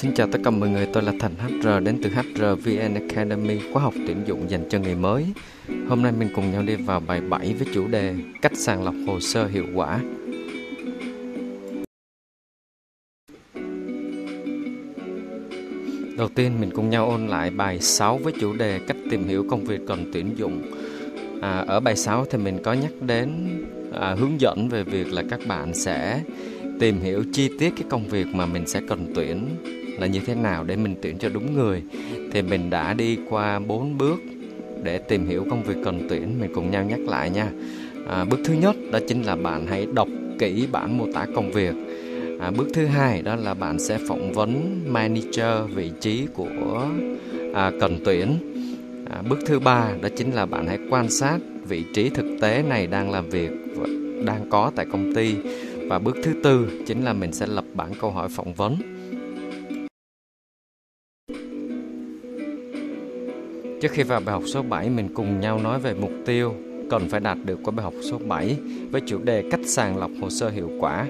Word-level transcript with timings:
Xin 0.00 0.14
chào 0.14 0.26
tất 0.26 0.38
cả 0.44 0.50
mọi 0.50 0.68
người, 0.68 0.86
tôi 0.92 1.02
là 1.02 1.12
Thành 1.18 1.34
HR 1.34 1.68
đến 1.84 1.98
từ 2.02 2.10
HR 2.10 2.42
VN 2.64 2.94
Academy, 2.94 3.58
khóa 3.72 3.82
học 3.82 3.94
tuyển 4.06 4.16
dụng 4.26 4.50
dành 4.50 4.68
cho 4.70 4.78
người 4.78 4.94
mới. 4.94 5.26
Hôm 5.88 6.02
nay 6.02 6.12
mình 6.18 6.28
cùng 6.34 6.52
nhau 6.52 6.62
đi 6.62 6.76
vào 6.76 7.00
bài 7.00 7.20
7 7.20 7.54
với 7.58 7.68
chủ 7.74 7.88
đề 7.88 8.14
Cách 8.42 8.52
sàng 8.54 8.84
lọc 8.84 8.94
hồ 9.06 9.20
sơ 9.20 9.46
hiệu 9.46 9.64
quả. 9.74 10.00
Đầu 16.16 16.28
tiên 16.34 16.60
mình 16.60 16.70
cùng 16.74 16.90
nhau 16.90 17.10
ôn 17.10 17.26
lại 17.26 17.50
bài 17.50 17.80
6 17.80 18.18
với 18.18 18.32
chủ 18.40 18.52
đề 18.52 18.80
Cách 18.86 18.96
tìm 19.10 19.28
hiểu 19.28 19.46
công 19.50 19.64
việc 19.64 19.80
cần 19.88 20.10
tuyển 20.12 20.34
dụng. 20.36 20.62
À, 21.42 21.64
ở 21.66 21.80
bài 21.80 21.96
6 21.96 22.24
thì 22.30 22.38
mình 22.38 22.58
có 22.62 22.72
nhắc 22.72 22.92
đến 23.00 23.30
à, 23.92 24.14
hướng 24.18 24.40
dẫn 24.40 24.68
về 24.68 24.82
việc 24.82 25.12
là 25.12 25.22
các 25.30 25.40
bạn 25.46 25.74
sẽ 25.74 26.20
tìm 26.80 27.00
hiểu 27.00 27.24
chi 27.32 27.50
tiết 27.58 27.72
cái 27.76 27.84
công 27.90 28.08
việc 28.08 28.26
mà 28.26 28.46
mình 28.46 28.66
sẽ 28.66 28.80
cần 28.88 29.12
tuyển 29.14 29.48
là 30.00 30.06
như 30.06 30.20
thế 30.26 30.34
nào 30.34 30.64
để 30.64 30.76
mình 30.76 30.94
tuyển 31.02 31.18
cho 31.18 31.28
đúng 31.28 31.54
người. 31.54 31.82
Thì 32.32 32.42
mình 32.42 32.70
đã 32.70 32.94
đi 32.94 33.18
qua 33.28 33.58
bốn 33.58 33.98
bước 33.98 34.20
để 34.82 34.98
tìm 34.98 35.26
hiểu 35.26 35.46
công 35.50 35.62
việc 35.62 35.76
cần 35.84 36.06
tuyển. 36.08 36.40
Mình 36.40 36.50
cùng 36.54 36.70
nhau 36.70 36.84
nhắc 36.84 37.00
lại 37.00 37.30
nha. 37.30 37.50
À, 38.08 38.24
bước 38.24 38.38
thứ 38.44 38.54
nhất 38.54 38.76
đó 38.92 38.98
chính 39.08 39.22
là 39.22 39.36
bạn 39.36 39.66
hãy 39.66 39.86
đọc 39.94 40.08
kỹ 40.38 40.66
bản 40.72 40.98
mô 40.98 41.06
tả 41.12 41.26
công 41.34 41.52
việc. 41.52 41.74
À, 42.40 42.50
bước 42.50 42.68
thứ 42.74 42.86
hai 42.86 43.22
đó 43.22 43.36
là 43.36 43.54
bạn 43.54 43.78
sẽ 43.78 43.98
phỏng 44.08 44.32
vấn 44.32 44.80
manager 44.86 45.74
vị 45.74 45.90
trí 46.00 46.26
của 46.34 46.86
à, 47.54 47.72
cần 47.80 47.98
tuyển. 48.04 48.38
À, 49.10 49.22
bước 49.28 49.38
thứ 49.46 49.58
ba 49.58 49.92
đó 50.02 50.08
chính 50.16 50.30
là 50.30 50.46
bạn 50.46 50.66
hãy 50.66 50.78
quan 50.90 51.10
sát 51.10 51.38
vị 51.68 51.84
trí 51.94 52.08
thực 52.08 52.36
tế 52.40 52.62
này 52.68 52.86
đang 52.86 53.10
làm 53.10 53.30
việc 53.30 53.50
đang 54.24 54.50
có 54.50 54.72
tại 54.76 54.86
công 54.92 55.14
ty. 55.14 55.34
Và 55.88 55.98
bước 55.98 56.16
thứ 56.22 56.32
tư 56.42 56.82
chính 56.86 57.04
là 57.04 57.12
mình 57.12 57.32
sẽ 57.32 57.46
lập 57.46 57.64
bản 57.74 57.92
câu 58.00 58.10
hỏi 58.10 58.28
phỏng 58.28 58.54
vấn. 58.54 58.76
Trước 63.80 63.92
khi 63.92 64.02
vào 64.02 64.20
bài 64.20 64.32
học 64.32 64.42
số 64.46 64.62
7, 64.62 64.90
mình 64.90 65.08
cùng 65.14 65.40
nhau 65.40 65.58
nói 65.58 65.78
về 65.78 65.94
mục 65.94 66.10
tiêu 66.26 66.54
cần 66.90 67.08
phải 67.08 67.20
đạt 67.20 67.38
được 67.44 67.58
của 67.62 67.70
bài 67.70 67.84
học 67.84 67.94
số 68.10 68.18
7 68.18 68.56
với 68.90 69.00
chủ 69.06 69.18
đề 69.18 69.44
cách 69.50 69.60
sàng 69.64 69.98
lọc 69.98 70.10
hồ 70.20 70.30
sơ 70.30 70.48
hiệu 70.48 70.70
quả. 70.80 71.06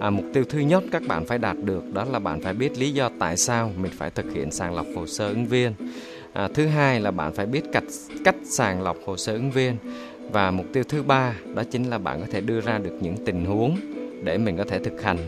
À, 0.00 0.10
mục 0.10 0.24
tiêu 0.32 0.44
thứ 0.48 0.58
nhất 0.58 0.84
các 0.90 1.02
bạn 1.08 1.26
phải 1.26 1.38
đạt 1.38 1.56
được 1.64 1.94
đó 1.94 2.04
là 2.04 2.18
bạn 2.18 2.40
phải 2.40 2.54
biết 2.54 2.78
lý 2.78 2.90
do 2.90 3.10
tại 3.18 3.36
sao 3.36 3.72
mình 3.78 3.92
phải 3.96 4.10
thực 4.10 4.32
hiện 4.34 4.50
sàng 4.50 4.74
lọc 4.74 4.86
hồ 4.96 5.06
sơ 5.06 5.28
ứng 5.28 5.46
viên. 5.46 5.72
À, 6.32 6.48
thứ 6.54 6.66
hai 6.66 7.00
là 7.00 7.10
bạn 7.10 7.32
phải 7.32 7.46
biết 7.46 7.62
cách 7.72 7.84
cách 8.24 8.36
sàng 8.44 8.82
lọc 8.82 8.96
hồ 9.04 9.16
sơ 9.16 9.32
ứng 9.32 9.50
viên 9.50 9.76
và 10.32 10.50
mục 10.50 10.66
tiêu 10.72 10.84
thứ 10.88 11.02
ba 11.02 11.34
đó 11.54 11.62
chính 11.70 11.90
là 11.90 11.98
bạn 11.98 12.20
có 12.20 12.26
thể 12.30 12.40
đưa 12.40 12.60
ra 12.60 12.78
được 12.78 12.98
những 13.00 13.16
tình 13.24 13.44
huống 13.44 13.76
để 14.24 14.38
mình 14.38 14.56
có 14.56 14.64
thể 14.64 14.78
thực 14.78 15.02
hành 15.02 15.18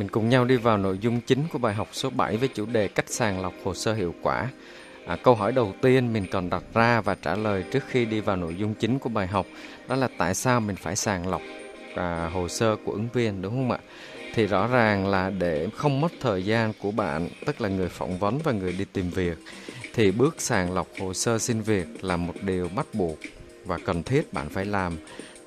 Mình 0.00 0.08
cùng 0.08 0.28
nhau 0.28 0.44
đi 0.44 0.56
vào 0.56 0.78
nội 0.78 0.98
dung 1.00 1.20
chính 1.20 1.44
của 1.52 1.58
bài 1.58 1.74
học 1.74 1.88
số 1.92 2.10
7 2.10 2.36
với 2.36 2.48
chủ 2.48 2.66
đề 2.66 2.88
cách 2.88 3.04
sàng 3.08 3.42
lọc 3.42 3.52
hồ 3.64 3.74
sơ 3.74 3.94
hiệu 3.94 4.14
quả. 4.22 4.48
À, 5.06 5.16
câu 5.16 5.34
hỏi 5.34 5.52
đầu 5.52 5.74
tiên 5.82 6.12
mình 6.12 6.26
còn 6.30 6.50
đặt 6.50 6.62
ra 6.74 7.00
và 7.00 7.14
trả 7.22 7.36
lời 7.36 7.64
trước 7.72 7.84
khi 7.88 8.04
đi 8.04 8.20
vào 8.20 8.36
nội 8.36 8.54
dung 8.58 8.74
chính 8.74 8.98
của 8.98 9.08
bài 9.08 9.26
học 9.26 9.46
đó 9.88 9.96
là 9.96 10.08
tại 10.18 10.34
sao 10.34 10.60
mình 10.60 10.76
phải 10.76 10.96
sàng 10.96 11.28
lọc 11.28 11.42
à, 11.96 12.30
hồ 12.32 12.48
sơ 12.48 12.76
của 12.84 12.92
ứng 12.92 13.08
viên 13.12 13.42
đúng 13.42 13.52
không 13.52 13.70
ạ? 13.70 13.78
Thì 14.34 14.46
rõ 14.46 14.66
ràng 14.66 15.06
là 15.08 15.30
để 15.30 15.68
không 15.76 16.00
mất 16.00 16.12
thời 16.20 16.44
gian 16.44 16.72
của 16.82 16.90
bạn, 16.90 17.28
tức 17.46 17.60
là 17.60 17.68
người 17.68 17.88
phỏng 17.88 18.18
vấn 18.18 18.38
và 18.44 18.52
người 18.52 18.72
đi 18.72 18.84
tìm 18.92 19.10
việc, 19.10 19.38
thì 19.94 20.10
bước 20.10 20.34
sàng 20.38 20.72
lọc 20.72 20.86
hồ 21.00 21.14
sơ 21.14 21.38
xin 21.38 21.60
việc 21.60 22.04
là 22.04 22.16
một 22.16 22.34
điều 22.42 22.68
bắt 22.76 22.86
buộc 22.92 23.18
và 23.64 23.78
cần 23.86 24.02
thiết 24.02 24.32
bạn 24.32 24.48
phải 24.48 24.64
làm 24.64 24.96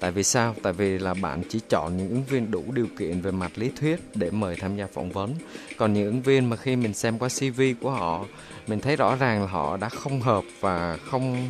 Tại 0.03 0.11
vì 0.11 0.23
sao? 0.23 0.55
Tại 0.63 0.73
vì 0.73 0.99
là 0.99 1.13
bạn 1.13 1.41
chỉ 1.49 1.59
chọn 1.69 1.97
những 1.97 2.09
ứng 2.09 2.23
viên 2.23 2.51
đủ 2.51 2.63
điều 2.73 2.87
kiện 2.97 3.21
về 3.21 3.31
mặt 3.31 3.51
lý 3.55 3.71
thuyết 3.79 3.99
để 4.15 4.31
mời 4.31 4.55
tham 4.55 4.75
gia 4.75 4.87
phỏng 4.87 5.11
vấn. 5.11 5.35
Còn 5.77 5.93
những 5.93 6.05
ứng 6.05 6.21
viên 6.21 6.49
mà 6.49 6.55
khi 6.55 6.75
mình 6.75 6.93
xem 6.93 7.19
qua 7.19 7.29
CV 7.29 7.61
của 7.81 7.91
họ, 7.91 8.25
mình 8.67 8.79
thấy 8.79 8.95
rõ 8.95 9.15
ràng 9.15 9.41
là 9.41 9.47
họ 9.47 9.77
đã 9.77 9.89
không 9.89 10.21
hợp 10.21 10.43
và 10.59 10.97
không 10.97 11.47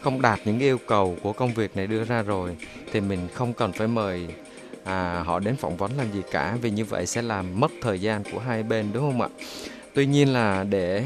không 0.00 0.22
đạt 0.22 0.40
những 0.44 0.58
yêu 0.58 0.78
cầu 0.86 1.16
của 1.22 1.32
công 1.32 1.54
việc 1.54 1.76
này 1.76 1.86
đưa 1.86 2.04
ra 2.04 2.22
rồi 2.22 2.56
thì 2.92 3.00
mình 3.00 3.28
không 3.34 3.52
cần 3.52 3.72
phải 3.72 3.88
mời 3.88 4.26
à, 4.84 5.22
họ 5.26 5.38
đến 5.38 5.56
phỏng 5.56 5.76
vấn 5.76 5.90
làm 5.96 6.12
gì 6.12 6.22
cả 6.30 6.56
vì 6.62 6.70
như 6.70 6.84
vậy 6.84 7.06
sẽ 7.06 7.22
làm 7.22 7.60
mất 7.60 7.70
thời 7.82 8.00
gian 8.00 8.22
của 8.32 8.38
hai 8.38 8.62
bên 8.62 8.86
đúng 8.92 9.12
không 9.12 9.20
ạ? 9.20 9.28
Tuy 9.94 10.06
nhiên 10.06 10.32
là 10.32 10.64
để 10.64 11.04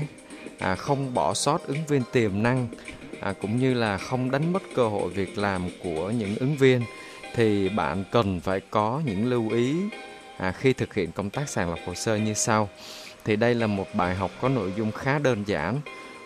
à, 0.58 0.74
không 0.74 1.14
bỏ 1.14 1.34
sót 1.34 1.66
ứng 1.66 1.86
viên 1.88 2.02
tiềm 2.12 2.42
năng 2.42 2.68
à, 3.22 3.32
cũng 3.40 3.56
như 3.56 3.74
là 3.74 3.98
không 3.98 4.30
đánh 4.30 4.52
mất 4.52 4.62
cơ 4.74 4.88
hội 4.88 5.10
việc 5.10 5.38
làm 5.38 5.62
của 5.82 6.10
những 6.10 6.36
ứng 6.36 6.56
viên 6.56 6.80
thì 7.34 7.68
bạn 7.68 8.04
cần 8.10 8.40
phải 8.40 8.60
có 8.70 9.02
những 9.04 9.30
lưu 9.30 9.50
ý 9.50 9.74
à, 10.36 10.52
khi 10.52 10.72
thực 10.72 10.94
hiện 10.94 11.12
công 11.12 11.30
tác 11.30 11.48
sàng 11.48 11.70
lọc 11.70 11.78
hồ 11.86 11.94
sơ 11.94 12.16
như 12.16 12.34
sau. 12.34 12.68
Thì 13.24 13.36
đây 13.36 13.54
là 13.54 13.66
một 13.66 13.86
bài 13.94 14.14
học 14.14 14.30
có 14.40 14.48
nội 14.48 14.72
dung 14.76 14.92
khá 14.92 15.18
đơn 15.18 15.44
giản 15.46 15.80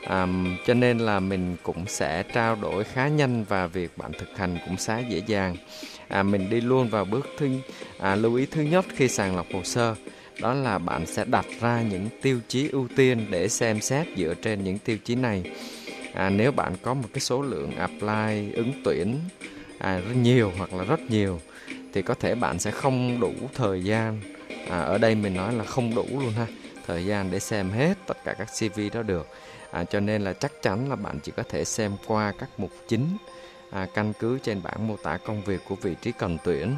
à, 0.06 0.26
cho 0.66 0.74
nên 0.74 0.98
là 0.98 1.20
mình 1.20 1.56
cũng 1.62 1.84
sẽ 1.86 2.22
trao 2.22 2.56
đổi 2.56 2.84
khá 2.84 3.08
nhanh 3.08 3.44
và 3.44 3.66
việc 3.66 3.98
bạn 3.98 4.12
thực 4.18 4.38
hành 4.38 4.58
cũng 4.66 4.76
khá 4.76 4.98
dễ 4.98 5.22
dàng. 5.26 5.56
À, 6.08 6.22
mình 6.22 6.50
đi 6.50 6.60
luôn 6.60 6.88
vào 6.88 7.04
bước 7.04 7.26
thứ 7.38 7.48
à, 7.98 8.14
lưu 8.14 8.34
ý 8.34 8.46
thứ 8.46 8.62
nhất 8.62 8.84
khi 8.96 9.08
sàng 9.08 9.36
lọc 9.36 9.46
hồ 9.52 9.62
sơ 9.64 9.94
đó 10.40 10.54
là 10.54 10.78
bạn 10.78 11.06
sẽ 11.06 11.24
đặt 11.24 11.46
ra 11.60 11.82
những 11.90 12.08
tiêu 12.22 12.40
chí 12.48 12.68
ưu 12.68 12.88
tiên 12.96 13.26
để 13.30 13.48
xem 13.48 13.80
xét 13.80 14.06
dựa 14.16 14.34
trên 14.34 14.64
những 14.64 14.78
tiêu 14.78 14.96
chí 15.04 15.14
này 15.14 15.42
à, 16.16 16.30
nếu 16.30 16.52
bạn 16.52 16.72
có 16.82 16.94
một 16.94 17.08
cái 17.12 17.20
số 17.20 17.42
lượng 17.42 17.76
apply 17.76 18.52
ứng 18.52 18.72
tuyển 18.84 19.20
à, 19.78 19.98
rất 19.98 20.14
nhiều 20.14 20.52
hoặc 20.58 20.74
là 20.74 20.84
rất 20.84 21.00
nhiều 21.10 21.40
thì 21.92 22.02
có 22.02 22.14
thể 22.14 22.34
bạn 22.34 22.58
sẽ 22.58 22.70
không 22.70 23.20
đủ 23.20 23.32
thời 23.54 23.84
gian. 23.84 24.20
À, 24.70 24.80
ở 24.80 24.98
đây 24.98 25.14
mình 25.14 25.34
nói 25.34 25.54
là 25.54 25.64
không 25.64 25.94
đủ 25.94 26.06
luôn 26.10 26.32
ha. 26.32 26.46
Thời 26.86 27.04
gian 27.04 27.30
để 27.30 27.40
xem 27.40 27.70
hết 27.70 27.94
tất 28.06 28.16
cả 28.24 28.34
các 28.34 28.48
CV 28.58 28.80
đó 28.92 29.02
được. 29.02 29.28
À, 29.70 29.84
cho 29.84 30.00
nên 30.00 30.22
là 30.22 30.32
chắc 30.32 30.52
chắn 30.62 30.88
là 30.90 30.96
bạn 30.96 31.18
chỉ 31.22 31.32
có 31.36 31.42
thể 31.42 31.64
xem 31.64 31.92
qua 32.06 32.32
các 32.38 32.48
mục 32.58 32.70
chính 32.88 33.16
à, 33.70 33.86
căn 33.94 34.12
cứ 34.18 34.38
trên 34.38 34.62
bảng 34.62 34.88
mô 34.88 34.96
tả 34.96 35.16
công 35.16 35.42
việc 35.42 35.60
của 35.68 35.74
vị 35.74 35.94
trí 36.02 36.12
cần 36.12 36.38
tuyển. 36.44 36.76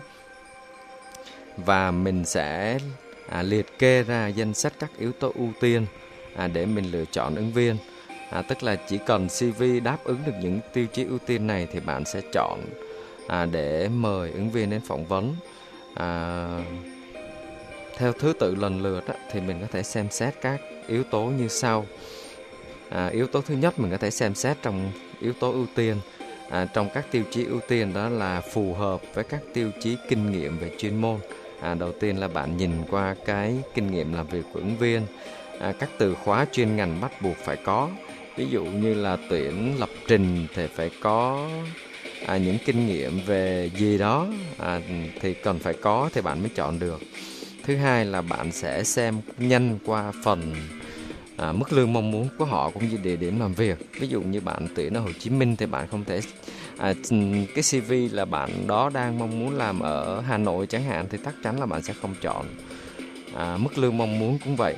Và 1.56 1.91
mình 1.91 2.25
sẽ 2.25 2.78
à, 3.28 3.43
liệt 3.43 3.78
kê 3.78 4.03
ra 4.03 4.28
danh 4.28 4.54
sách 4.54 4.72
các 4.78 4.91
yếu 4.98 5.12
tố 5.12 5.32
ưu 5.34 5.48
tiên 5.60 5.87
à, 6.37 6.48
để 6.48 6.66
mình 6.66 6.91
lựa 6.91 7.04
chọn 7.12 7.34
ứng 7.34 7.53
viên 7.53 7.77
à, 8.31 8.43
tức 8.43 8.62
là 8.62 8.77
chỉ 8.77 8.99
cần 9.06 9.28
CV 9.28 9.62
đáp 9.84 9.99
ứng 10.05 10.19
được 10.27 10.33
những 10.43 10.61
tiêu 10.72 10.87
chí 10.87 11.05
ưu 11.05 11.19
tiên 11.19 11.47
này 11.47 11.69
thì 11.72 11.81
bạn 11.81 12.05
sẽ 12.05 12.21
chọn 12.33 12.61
à, 13.27 13.47
để 13.47 13.89
mời 13.89 14.31
ứng 14.31 14.50
viên 14.50 14.71
đến 14.71 14.81
phỏng 14.81 15.06
vấn. 15.06 15.34
À, 15.94 16.49
theo 17.97 18.12
thứ 18.12 18.33
tự 18.41 18.55
lần 18.55 18.83
lượt 18.83 19.06
á, 19.06 19.15
thì 19.31 19.41
mình 19.41 19.61
có 19.61 19.66
thể 19.72 19.83
xem 19.83 20.11
xét 20.11 20.34
các 20.41 20.61
yếu 20.87 21.05
tố 21.05 21.25
như 21.25 21.49
sau. 21.49 21.87
À, 22.91 23.06
yếu 23.06 23.27
tố 23.27 23.41
thứ 23.41 23.55
nhất 23.55 23.78
mình 23.78 23.91
có 23.91 23.97
thể 23.97 24.11
xem 24.11 24.34
xét 24.34 24.56
trong 24.62 24.93
yếu 25.21 25.33
tố 25.33 25.53
ưu 25.53 25.66
tiên. 25.75 25.97
À, 26.50 26.66
trong 26.75 26.89
các 26.95 27.06
tiêu 27.10 27.22
chí 27.31 27.45
ưu 27.45 27.60
tiên 27.69 27.93
đó 27.93 28.09
là 28.09 28.41
phù 28.41 28.75
hợp 28.75 29.00
với 29.15 29.25
các 29.25 29.41
tiêu 29.55 29.71
chí 29.81 29.97
kinh 30.09 30.33
nghiệm 30.33 30.59
về 30.59 30.71
chuyên 30.78 30.97
môn. 31.00 31.19
À, 31.60 31.75
đầu 31.75 31.93
tiên 31.93 32.16
là 32.16 32.28
bạn 32.28 32.56
nhìn 32.56 32.71
qua 32.91 33.15
cái 33.27 33.56
kinh 33.75 33.91
nghiệm 33.91 34.15
làm 34.15 34.27
việc 34.27 34.45
của 34.53 34.60
ứng 34.60 34.77
viên. 34.77 35.03
À, 35.60 35.72
các 35.78 35.91
từ 35.99 36.15
khóa 36.15 36.47
chuyên 36.53 36.77
ngành 36.77 37.00
bắt 37.00 37.22
buộc 37.22 37.37
phải 37.37 37.56
có 37.56 37.91
ví 38.38 38.47
dụ 38.50 38.65
như 38.65 38.94
là 38.94 39.16
tuyển 39.28 39.75
lập 39.78 39.88
trình 40.06 40.47
thì 40.54 40.66
phải 40.75 40.91
có 41.00 41.49
à, 42.26 42.37
những 42.37 42.59
kinh 42.65 42.87
nghiệm 42.87 43.21
về 43.26 43.71
gì 43.76 43.99
đó 43.99 44.26
à, 44.59 44.81
thì 45.21 45.34
cần 45.34 45.59
phải 45.59 45.75
có 45.75 46.10
thì 46.12 46.21
bạn 46.21 46.41
mới 46.41 46.48
chọn 46.54 46.78
được. 46.78 47.00
Thứ 47.62 47.77
hai 47.77 48.04
là 48.04 48.22
bạn 48.22 48.53
sẽ 48.53 48.84
xem 48.84 49.21
nhanh 49.38 49.78
qua 49.84 50.12
phần 50.25 50.54
à, 51.37 51.53
mức 51.53 51.72
lương 51.72 51.93
mong 51.93 52.10
muốn 52.10 52.28
của 52.38 52.44
họ 52.44 52.71
cũng 52.71 52.88
như 52.88 52.97
địa 53.03 53.16
điểm 53.16 53.41
làm 53.41 53.54
việc. 53.54 53.78
Ví 54.00 54.09
dụ 54.09 54.21
như 54.21 54.41
bạn 54.41 54.69
tuyển 54.75 54.94
ở 54.94 55.00
Hồ 55.00 55.10
Chí 55.19 55.31
Minh 55.31 55.56
thì 55.56 55.66
bạn 55.66 55.88
không 55.91 56.04
thể 56.04 56.21
à, 56.77 56.95
cái 57.54 57.63
CV 57.63 57.92
là 58.13 58.24
bạn 58.24 58.66
đó 58.66 58.91
đang 58.95 59.18
mong 59.18 59.41
muốn 59.41 59.57
làm 59.57 59.80
ở 59.80 60.21
Hà 60.21 60.39
Nội 60.39 60.66
chẳng 60.66 60.84
hạn 60.84 61.07
thì 61.10 61.18
chắc 61.24 61.34
chắn 61.42 61.60
là 61.60 61.66
bạn 61.66 61.83
sẽ 61.83 61.95
không 62.03 62.15
chọn 62.21 62.47
à, 63.36 63.57
mức 63.57 63.78
lương 63.78 63.98
mong 63.98 64.19
muốn 64.19 64.39
cũng 64.45 64.57
vậy. 64.57 64.75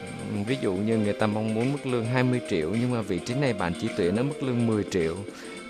Ví 0.47 0.57
dụ 0.63 0.75
như 0.75 0.99
người 0.99 1.13
ta 1.13 1.27
mong 1.27 1.55
muốn 1.55 1.73
mức 1.73 1.87
lương 1.87 2.07
20 2.07 2.41
triệu 2.51 2.71
nhưng 2.81 2.91
mà 2.91 3.03
vị 3.03 3.19
trí 3.19 3.35
này 3.35 3.53
bạn 3.53 3.73
chỉ 3.81 3.89
tuyển 3.97 4.17
ở 4.17 4.23
mức 4.23 4.43
lương 4.43 4.67
10 4.67 4.85
triệu 4.91 5.17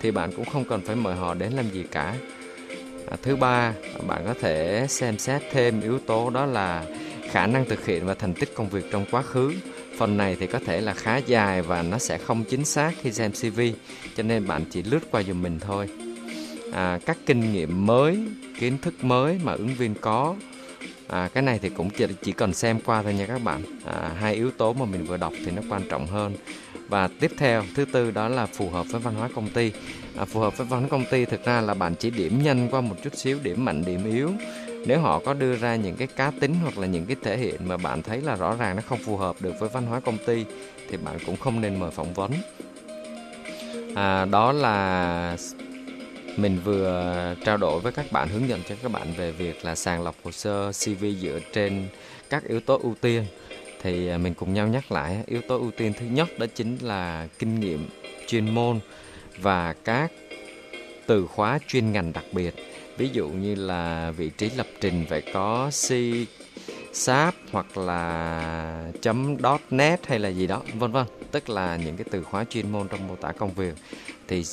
thì 0.01 0.11
bạn 0.11 0.31
cũng 0.37 0.45
không 0.45 0.65
cần 0.65 0.81
phải 0.81 0.97
mời 0.97 1.15
họ 1.15 1.35
đến 1.35 1.53
làm 1.53 1.71
gì 1.71 1.85
cả. 1.91 2.15
À, 3.11 3.17
thứ 3.23 3.37
ba 3.37 3.75
bạn 4.07 4.23
có 4.27 4.35
thể 4.41 4.87
xem 4.89 5.19
xét 5.19 5.43
thêm 5.53 5.81
yếu 5.81 5.99
tố 5.99 6.31
đó 6.31 6.47
là 6.47 6.85
khả 7.31 7.47
năng 7.47 7.65
thực 7.65 7.87
hiện 7.87 8.07
và 8.07 8.15
thành 8.15 8.35
tích 8.35 8.55
công 8.55 8.69
việc 8.69 8.85
trong 8.91 9.05
quá 9.11 9.23
khứ. 9.23 9.53
Phần 9.99 10.17
này 10.17 10.37
thì 10.41 10.47
có 10.47 10.59
thể 10.67 10.81
là 10.81 10.95
khá 10.95 11.17
dài 11.17 11.63
và 11.63 11.83
nó 11.83 11.99
sẽ 11.99 12.19
không 12.19 12.45
chính 12.45 12.65
xác 12.65 12.93
khi 13.03 13.13
xem 13.13 13.33
CV 13.33 13.61
cho 14.17 14.23
nên 14.23 14.47
bạn 14.47 14.65
chỉ 14.71 14.83
lướt 14.83 15.01
qua 15.11 15.23
dùm 15.23 15.43
mình 15.43 15.59
thôi. 15.61 15.89
À, 16.73 16.99
các 17.07 17.19
kinh 17.27 17.53
nghiệm 17.53 17.87
mới 17.87 18.19
kiến 18.59 18.79
thức 18.83 19.05
mới 19.05 19.41
mà 19.45 19.53
ứng 19.53 19.75
viên 19.75 19.95
có 19.95 20.35
à, 21.11 21.29
cái 21.35 21.43
này 21.43 21.59
thì 21.63 21.69
cũng 21.69 21.91
chỉ, 21.91 22.07
chỉ 22.23 22.33
cần 22.33 22.55
xem 22.55 22.81
qua 22.81 23.03
thôi 23.03 23.15
nha 23.15 23.27
các 23.27 23.43
bạn. 23.43 23.63
À, 23.85 24.11
hai 24.21 24.35
yếu 24.35 24.51
tố 24.51 24.73
mà 24.73 24.85
mình 24.85 25.05
vừa 25.05 25.17
đọc 25.17 25.33
thì 25.45 25.51
nó 25.51 25.63
quan 25.69 25.83
trọng 25.91 26.07
hơn. 26.07 26.35
Và 26.89 27.09
tiếp 27.21 27.31
theo 27.37 27.65
thứ 27.75 27.85
tư 27.85 28.11
đó 28.11 28.29
là 28.29 28.47
phù 28.47 28.71
hợp 28.71 28.87
với 28.91 29.01
văn 29.01 29.15
hóa 29.15 29.29
công 29.35 29.49
ty. 29.49 29.73
À, 30.17 30.25
phù 30.25 30.41
hợp 30.41 30.57
với 30.57 30.67
văn 30.67 30.81
hóa 30.81 30.89
công 30.89 31.05
ty 31.11 31.25
thực 31.25 31.45
ra 31.45 31.61
là 31.61 31.75
bạn 31.75 31.95
chỉ 31.95 32.11
điểm 32.11 32.43
nhanh 32.43 32.69
qua 32.71 32.81
một 32.81 32.97
chút 33.03 33.15
xíu 33.17 33.39
điểm 33.43 33.65
mạnh 33.65 33.85
điểm 33.85 34.05
yếu. 34.05 34.31
Nếu 34.87 35.01
họ 35.01 35.19
có 35.19 35.35
đưa 35.35 35.57
ra 35.57 35.77
những 35.77 35.97
cái 35.97 36.09
cá 36.17 36.33
tính 36.41 36.55
hoặc 36.63 36.79
là 36.79 36.87
những 36.87 37.07
cái 37.07 37.17
thể 37.23 37.37
hiện 37.37 37.69
mà 37.69 37.77
bạn 37.77 38.03
thấy 38.03 38.21
là 38.21 38.37
rõ 38.37 38.57
ràng 38.57 38.77
nó 38.77 38.83
không 38.89 38.99
phù 38.99 39.17
hợp 39.17 39.37
được 39.41 39.53
với 39.61 39.69
văn 39.69 39.87
hóa 39.87 40.01
công 40.01 40.19
ty 40.27 40.45
thì 40.91 40.97
bạn 40.97 41.19
cũng 41.27 41.37
không 41.37 41.61
nên 41.61 41.81
mời 41.81 41.91
phỏng 41.91 42.15
vấn. 42.15 42.31
À, 43.95 44.25
đó 44.25 44.53
là 44.53 45.37
mình 46.37 46.61
vừa 46.65 47.01
à, 47.01 47.35
trao 47.45 47.57
đổi 47.57 47.81
với 47.81 47.93
các 47.93 48.13
bạn, 48.13 48.29
hướng 48.29 48.49
dẫn 48.49 48.61
cho 48.69 48.75
các 48.83 48.93
bạn 48.93 49.13
về 49.17 49.33
việc 49.33 49.65
là 49.65 49.75
sàng 49.75 50.03
lọc 50.03 50.15
hồ 50.25 50.31
sơ 50.31 50.73
CV 50.73 51.05
dựa 51.21 51.39
trên 51.53 51.89
các 52.31 52.49
yếu 52.49 52.61
tố 52.61 52.79
ưu 52.83 52.95
tiên. 53.01 53.25
Thì 53.83 54.09
à, 54.09 54.19
mình 54.19 54.35
cùng 54.35 54.55
nhau 54.55 54.69
nhắc 54.69 54.93
lại, 54.93 55.25
yếu 55.27 55.41
tố 55.49 55.59
ưu 55.59 55.71
tiên 55.71 55.93
thứ 55.99 56.07
nhất 56.07 56.39
đó 56.39 56.47
chính 56.55 56.79
là 56.81 57.29
kinh 57.39 57.61
nghiệm 57.61 57.89
chuyên 58.27 58.55
môn 58.55 58.81
và 59.39 59.75
các 59.85 60.13
từ 61.07 61.27
khóa 61.27 61.59
chuyên 61.67 61.93
ngành 61.93 62.13
đặc 62.13 62.25
biệt. 62.33 62.55
Ví 62.97 63.09
dụ 63.13 63.29
như 63.29 63.55
là 63.55 64.11
vị 64.11 64.31
trí 64.31 64.51
lập 64.51 64.67
trình 64.81 65.07
phải 65.09 65.23
có 65.33 65.71
C 65.89 65.93
sáp 66.93 67.35
hoặc 67.53 67.79
là 67.79 68.93
chấm 69.03 69.37
.net 69.71 70.07
hay 70.07 70.19
là 70.19 70.29
gì 70.29 70.47
đó, 70.47 70.63
vân 70.75 70.93
vân. 70.93 71.07
Tức 71.31 71.49
là 71.49 71.77
những 71.77 71.97
cái 71.97 72.05
từ 72.11 72.23
khóa 72.23 72.45
chuyên 72.45 72.73
môn 72.73 72.89
trong 72.89 73.09
mô 73.09 73.17
tả 73.17 73.33
công 73.33 73.53
việc 73.53 73.75
thì 74.31 74.45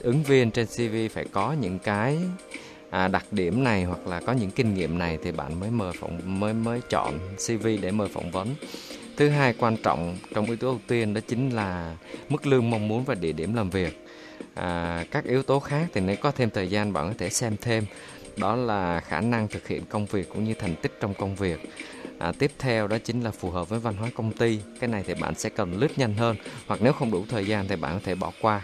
ứng 0.00 0.22
viên 0.22 0.50
trên 0.50 0.66
CV 0.66 1.14
phải 1.14 1.24
có 1.32 1.52
những 1.52 1.78
cái 1.78 2.18
à, 2.90 3.08
đặc 3.08 3.24
điểm 3.30 3.64
này 3.64 3.84
hoặc 3.84 4.06
là 4.06 4.20
có 4.20 4.32
những 4.32 4.50
kinh 4.50 4.74
nghiệm 4.74 4.98
này 4.98 5.18
thì 5.24 5.32
bạn 5.32 5.60
mới 5.60 5.70
mời 5.70 5.92
phỏng 6.00 6.40
mới 6.40 6.54
mới 6.54 6.80
chọn 6.90 7.18
CV 7.46 7.66
để 7.82 7.90
mời 7.90 8.08
phỏng 8.08 8.30
vấn. 8.30 8.54
Thứ 9.16 9.28
hai 9.28 9.54
quan 9.58 9.76
trọng 9.76 10.16
trong 10.34 10.46
yếu 10.46 10.56
tố 10.56 10.68
ưu 10.68 10.80
tiên 10.86 11.14
đó 11.14 11.20
chính 11.28 11.50
là 11.50 11.96
mức 12.28 12.46
lương 12.46 12.70
mong 12.70 12.88
muốn 12.88 13.04
và 13.04 13.14
địa 13.14 13.32
điểm 13.32 13.54
làm 13.54 13.70
việc. 13.70 14.06
À, 14.54 15.04
các 15.10 15.24
yếu 15.24 15.42
tố 15.42 15.60
khác 15.60 15.86
thì 15.92 16.00
nếu 16.00 16.16
có 16.16 16.30
thêm 16.30 16.50
thời 16.50 16.68
gian 16.68 16.92
bạn 16.92 17.08
có 17.08 17.14
thể 17.18 17.30
xem 17.30 17.56
thêm. 17.60 17.84
Đó 18.36 18.56
là 18.56 19.00
khả 19.00 19.20
năng 19.20 19.48
thực 19.48 19.68
hiện 19.68 19.84
công 19.84 20.06
việc 20.06 20.28
cũng 20.28 20.44
như 20.44 20.54
thành 20.54 20.76
tích 20.82 20.92
trong 21.00 21.14
công 21.14 21.34
việc. 21.34 21.70
À, 22.18 22.32
tiếp 22.38 22.52
theo 22.58 22.86
đó 22.86 22.98
chính 23.04 23.20
là 23.20 23.30
phù 23.30 23.50
hợp 23.50 23.68
với 23.68 23.78
văn 23.80 23.96
hóa 23.96 24.10
công 24.14 24.32
ty. 24.32 24.60
Cái 24.80 24.88
này 24.88 25.04
thì 25.06 25.14
bạn 25.14 25.34
sẽ 25.34 25.48
cần 25.48 25.78
lướt 25.78 25.98
nhanh 25.98 26.14
hơn 26.14 26.36
hoặc 26.66 26.80
nếu 26.82 26.92
không 26.92 27.10
đủ 27.10 27.24
thời 27.28 27.46
gian 27.46 27.68
thì 27.68 27.76
bạn 27.76 27.94
có 27.94 28.00
thể 28.04 28.14
bỏ 28.14 28.32
qua 28.40 28.62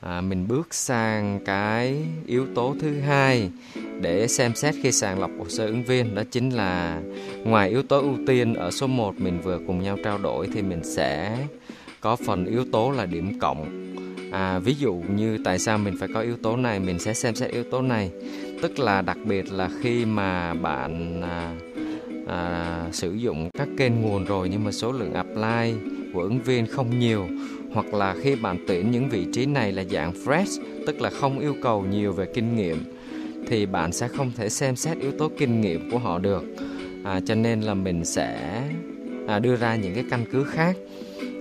à, 0.00 0.20
mình 0.20 0.48
bước 0.48 0.74
sang 0.74 1.40
cái 1.44 1.96
yếu 2.26 2.46
tố 2.54 2.74
thứ 2.80 3.00
hai 3.00 3.50
để 4.00 4.28
xem 4.28 4.54
xét 4.54 4.74
khi 4.82 4.92
sàng 4.92 5.20
lọc 5.20 5.30
hồ 5.38 5.48
sơ 5.48 5.66
ứng 5.66 5.84
viên. 5.84 6.14
Đó 6.14 6.22
chính 6.30 6.50
là 6.50 7.00
ngoài 7.44 7.68
yếu 7.68 7.82
tố 7.82 8.00
ưu 8.00 8.14
tiên 8.26 8.54
ở 8.54 8.70
số 8.70 8.86
1 8.86 9.14
mình 9.18 9.40
vừa 9.40 9.58
cùng 9.66 9.82
nhau 9.82 9.96
trao 10.04 10.18
đổi 10.18 10.48
thì 10.54 10.62
mình 10.62 10.84
sẽ 10.84 11.38
có 12.00 12.16
phần 12.16 12.44
yếu 12.44 12.64
tố 12.72 12.90
là 12.90 13.06
điểm 13.06 13.38
cộng. 13.38 13.86
À, 14.32 14.58
ví 14.58 14.74
dụ 14.74 15.02
như 15.16 15.38
tại 15.44 15.58
sao 15.58 15.78
mình 15.78 15.96
phải 16.00 16.08
có 16.14 16.20
yếu 16.20 16.36
tố 16.42 16.56
này 16.56 16.80
mình 16.80 16.98
sẽ 16.98 17.14
xem 17.14 17.34
xét 17.34 17.50
yếu 17.50 17.64
tố 17.64 17.82
này. 17.82 18.10
Tức 18.62 18.78
là 18.78 19.02
đặc 19.02 19.18
biệt 19.24 19.52
là 19.52 19.70
khi 19.80 20.04
mà 20.04 20.54
bạn 20.54 21.22
à, 21.22 21.54
à, 22.26 22.84
sử 22.92 23.12
dụng 23.12 23.50
các 23.58 23.68
kênh 23.76 24.02
nguồn 24.02 24.24
rồi 24.24 24.48
nhưng 24.48 24.64
mà 24.64 24.72
số 24.72 24.92
lượng 24.92 25.12
apply 25.12 25.74
của 26.12 26.22
ứng 26.22 26.42
viên 26.42 26.66
không 26.66 26.98
nhiều 26.98 27.26
hoặc 27.72 27.94
là 27.94 28.16
khi 28.22 28.34
bạn 28.34 28.56
tuyển 28.66 28.90
những 28.90 29.08
vị 29.08 29.26
trí 29.32 29.46
này 29.46 29.72
là 29.72 29.84
dạng 29.84 30.12
fresh 30.12 30.62
tức 30.86 31.00
là 31.00 31.10
không 31.10 31.38
yêu 31.38 31.54
cầu 31.62 31.84
nhiều 31.90 32.12
về 32.12 32.26
kinh 32.34 32.56
nghiệm 32.56 32.84
thì 33.46 33.66
bạn 33.66 33.92
sẽ 33.92 34.08
không 34.08 34.32
thể 34.36 34.48
xem 34.48 34.76
xét 34.76 34.98
yếu 34.98 35.12
tố 35.12 35.30
kinh 35.38 35.60
nghiệm 35.60 35.90
của 35.90 35.98
họ 35.98 36.18
được. 36.18 36.44
À, 37.04 37.20
cho 37.26 37.34
nên 37.34 37.60
là 37.60 37.74
mình 37.74 38.04
sẽ 38.04 38.62
à, 39.26 39.38
đưa 39.38 39.56
ra 39.56 39.76
những 39.76 39.94
cái 39.94 40.04
căn 40.10 40.24
cứ 40.32 40.44
khác. 40.44 40.76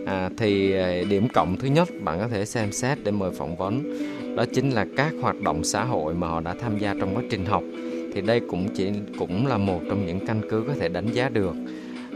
À, 0.05 0.29
thì 0.37 0.73
à, 0.73 1.01
điểm 1.09 1.27
cộng 1.33 1.57
thứ 1.57 1.67
nhất 1.67 1.89
bạn 2.01 2.19
có 2.19 2.27
thể 2.27 2.45
xem 2.45 2.71
xét 2.71 2.97
để 3.03 3.11
mời 3.11 3.31
phỏng 3.31 3.55
vấn 3.55 3.83
đó 4.35 4.45
chính 4.53 4.69
là 4.69 4.85
các 4.95 5.13
hoạt 5.21 5.41
động 5.41 5.63
xã 5.63 5.83
hội 5.83 6.13
mà 6.13 6.27
họ 6.27 6.39
đã 6.39 6.55
tham 6.61 6.77
gia 6.77 6.93
trong 6.99 7.15
quá 7.15 7.23
trình 7.29 7.45
học. 7.45 7.63
Thì 8.13 8.21
đây 8.21 8.41
cũng 8.47 8.67
chỉ 8.75 8.89
cũng 9.19 9.47
là 9.47 9.57
một 9.57 9.81
trong 9.89 10.05
những 10.05 10.25
căn 10.27 10.41
cứ 10.49 10.63
có 10.67 10.73
thể 10.79 10.89
đánh 10.89 11.07
giá 11.13 11.29
được. 11.29 11.55